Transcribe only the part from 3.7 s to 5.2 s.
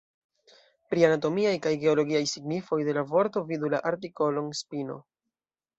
la artikolon spino.